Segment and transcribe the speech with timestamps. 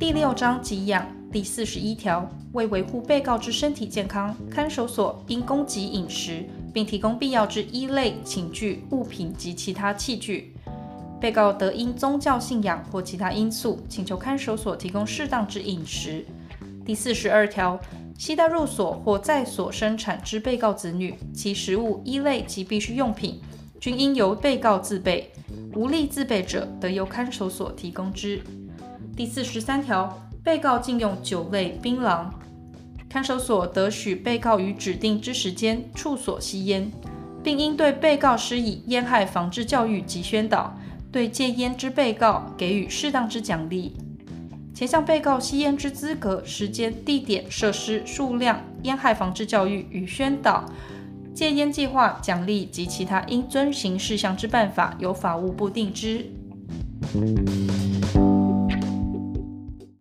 [0.00, 6.42] 第六章给养第四十一条，为维护被告之身体健康，看守所应供给饮食，
[6.72, 10.54] 并提供必要之衣类、寝具、物品及其他器具。
[11.20, 16.24] 被告得因宗教信仰或其他因素，请求看守所提供适当之饮食。
[16.82, 17.78] 第四十二条，
[18.18, 23.38] 携带入所或在所生产之被告子女，其食物、衣类及必需用品，
[23.78, 25.30] 均应由被告自备，
[25.74, 28.40] 无力自备者，得由看守所提供之。
[29.20, 32.24] 第四十三条，被告禁用酒类、槟榔，
[33.06, 36.90] 看守所得许被告于指定之时间、处所吸烟，
[37.42, 40.74] 并应对被告施以烟害防治教育及宣导。
[41.12, 43.94] 对戒烟之被告给予适当之奖励，
[44.72, 50.64] 前项被告吸烟之资格、时间、地点、设施、数量、烟害防治教育与宣导、
[51.34, 56.24] 戒烟计划、奖励及其他应遵行事项之办法，由法务部定之。